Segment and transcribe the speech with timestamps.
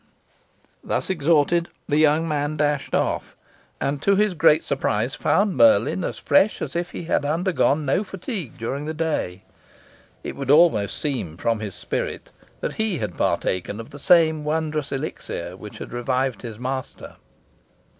[0.83, 3.37] Thus exhorted, the young man dashed off,
[3.79, 8.03] and, to his great surprise, found Merlin as fresh as if he had undergone no
[8.03, 9.43] fatigue during the day.
[10.23, 14.91] It would almost seem, from his spirit, that he had partaken of the same wondrous
[14.91, 17.17] elixir which had revived his master.